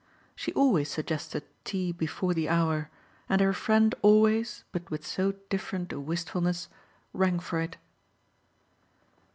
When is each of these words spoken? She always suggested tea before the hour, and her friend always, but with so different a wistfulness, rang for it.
She 0.35 0.51
always 0.53 0.89
suggested 0.89 1.43
tea 1.63 1.91
before 1.91 2.33
the 2.33 2.49
hour, 2.49 2.89
and 3.29 3.39
her 3.39 3.53
friend 3.53 3.93
always, 4.01 4.63
but 4.71 4.89
with 4.89 5.05
so 5.05 5.33
different 5.51 5.93
a 5.93 5.99
wistfulness, 5.99 6.69
rang 7.13 7.39
for 7.39 7.59
it. 7.61 7.77